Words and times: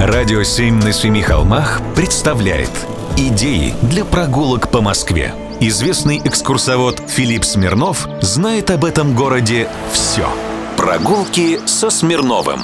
Радио 0.00 0.42
«Семь 0.44 0.82
на 0.82 0.94
семи 0.94 1.20
холмах» 1.20 1.82
представляет 1.94 2.70
Идеи 3.18 3.74
для 3.82 4.06
прогулок 4.06 4.70
по 4.70 4.80
Москве. 4.80 5.34
Известный 5.60 6.22
экскурсовод 6.24 7.02
Филипп 7.06 7.44
Смирнов 7.44 8.08
знает 8.22 8.70
об 8.70 8.86
этом 8.86 9.14
городе 9.14 9.68
все. 9.92 10.26
Прогулки 10.78 11.58
со 11.66 11.90
Смирновым. 11.90 12.60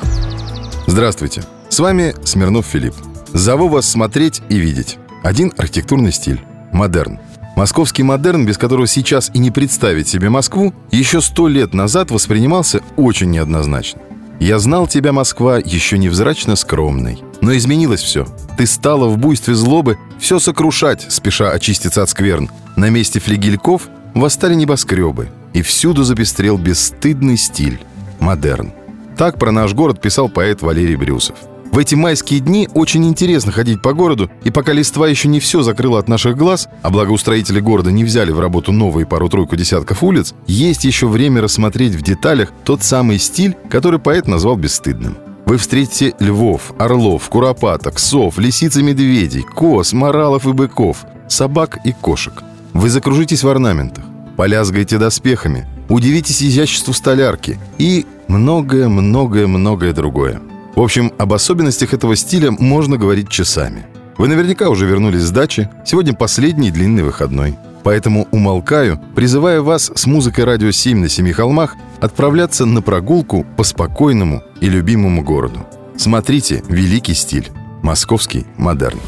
Здравствуйте, 0.87 1.45
с 1.69 1.79
вами 1.79 2.15
Смирнов 2.25 2.65
Филипп. 2.65 2.95
Зову 3.35 3.69
вас 3.69 3.87
смотреть 3.87 4.41
и 4.49 4.57
видеть. 4.57 4.97
Один 5.23 5.53
архитектурный 5.59 6.13
стиль– 6.13 6.41
модерн. 6.73 7.21
Московский 7.55 8.03
модерн, 8.03 8.47
без 8.47 8.57
которого 8.57 8.87
сейчас 8.87 9.31
и 9.35 9.39
не 9.41 9.51
представить 9.51 10.09
себе 10.09 10.31
Москву, 10.31 10.73
еще 10.91 11.21
сто 11.21 11.49
лет 11.49 11.75
назад 11.75 12.11
воспринимался 12.11 12.81
очень 12.97 13.31
неоднозначно. 13.31 14.01
Я 14.39 14.59
знал 14.59 14.87
тебя, 14.87 15.13
Москва, 15.13 15.59
еще 15.59 15.97
невзрачно 15.97 16.57
скромной. 16.57 17.23
Но 17.41 17.57
изменилось 17.57 18.01
все. 18.01 18.27
Ты 18.57 18.67
стала 18.67 19.09
в 19.09 19.19
буйстве 19.19 19.55
злобы 19.55 19.99
все 20.19 20.39
сокрушать, 20.39 21.07
спеша 21.09 21.51
очиститься 21.51 22.03
от 22.03 22.11
скверн. 22.11 22.51
На 22.77 22.91
месте 22.91 23.21
флигельков 23.21 23.89
восстали 24.15 24.55
небоскребы. 24.55 25.29
И 25.53 25.63
всюду 25.63 26.05
запестрел 26.05 26.59
бесстыдный 26.59 27.37
стиль– 27.37 27.81
модерн. 28.21 28.73
Так 29.17 29.39
про 29.39 29.51
наш 29.51 29.73
город 29.73 30.01
писал 30.01 30.29
поэт 30.29 30.61
Валерий 30.61 30.97
Брюсов. 30.97 31.37
В 31.73 31.79
эти 31.79 31.95
майские 31.95 32.41
дни 32.41 32.69
очень 32.73 33.07
интересно 33.07 33.53
ходить 33.53 33.83
по 33.83 33.93
городу, 33.93 34.31
и 34.45 34.51
пока 34.51 34.73
листва 34.73 35.09
еще 35.09 35.29
не 35.29 35.41
все 35.41 35.63
закрыла 35.63 35.99
от 35.99 36.09
наших 36.09 36.37
глаз, 36.37 36.69
а 36.83 36.91
благоустроители 36.91 37.61
города 37.61 37.91
не 37.91 38.05
взяли 38.05 38.31
в 38.31 38.41
работу 38.41 38.73
новые 38.73 39.05
пару-тройку 39.05 39.57
десятков 39.57 40.03
улиц, 40.03 40.35
есть 40.47 40.85
еще 40.85 41.07
время 41.07 41.43
рассмотреть 41.43 41.95
в 41.95 42.03
деталях 42.03 42.53
тот 42.65 42.83
самый 42.83 43.19
стиль, 43.19 43.57
который 43.69 43.99
поэт 43.99 44.27
назвал 44.27 44.57
бесстыдным. 44.57 45.19
Вы 45.47 45.59
встретите 45.59 46.13
львов, 46.19 46.75
орлов, 46.77 47.29
куропаток, 47.29 48.01
сов, 48.01 48.37
лисиц 48.37 48.77
и 48.77 48.83
медведей, 48.83 49.43
коз, 49.43 49.93
моралов 49.93 50.45
и 50.45 50.53
быков, 50.53 51.07
собак 51.29 51.79
и 51.85 51.93
кошек. 51.93 52.43
Вы 52.73 52.91
закружитесь 52.91 53.45
в 53.45 53.49
орнаментах, 53.49 54.05
полязгаете 54.37 54.99
доспехами, 54.99 55.65
удивитесь 55.89 56.43
изяществу 56.43 56.93
столярки 56.93 57.61
и 57.79 58.07
многое-многое-многое 58.27 59.93
другое. 59.93 60.41
В 60.75 60.81
общем, 60.83 61.13
об 61.17 61.33
особенностях 61.33 61.95
этого 61.95 62.17
стиля 62.17 62.51
можно 62.51 62.99
говорить 62.99 63.29
часами. 63.29 63.87
Вы 64.19 64.27
наверняка 64.27 64.69
уже 64.69 64.85
вернулись 64.85 65.23
с 65.23 65.31
дачи, 65.31 65.71
сегодня 65.85 66.13
последний 66.13 66.73
длинный 66.73 67.05
выходной. 67.05 67.57
Поэтому 67.85 68.27
умолкаю, 68.33 69.01
призывая 69.15 69.61
вас 69.61 69.93
с 69.95 70.07
музыкой 70.07 70.45
«Радио 70.45 70.71
7» 70.71 70.97
на 70.97 71.09
Семи 71.09 71.31
холмах 71.31 71.77
отправляться 72.01 72.67
на 72.67 72.83
прогулку 72.83 73.47
по 73.57 73.65
спокойному 73.65 74.43
и 74.61 74.69
любимому 74.69 75.23
городу. 75.23 75.67
Смотрите 75.97 76.63
«Великий 76.69 77.15
стиль». 77.15 77.51
Московский 77.83 78.47
модерн. 78.57 78.99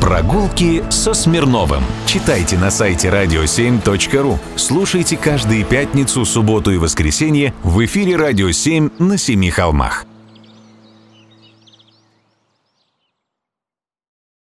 Прогулки 0.00 0.84
со 0.90 1.14
Смирновым. 1.14 1.82
Читайте 2.06 2.58
на 2.58 2.70
сайте 2.70 3.08
radio7.ru. 3.08 4.38
Слушайте 4.56 5.16
каждые 5.16 5.64
пятницу, 5.64 6.24
субботу 6.24 6.70
и 6.70 6.76
воскресенье 6.76 7.54
в 7.62 7.82
эфире 7.84 8.16
«Радио 8.16 8.48
7» 8.50 8.92
на 8.98 9.16
Семи 9.16 9.50
холмах. 9.50 10.04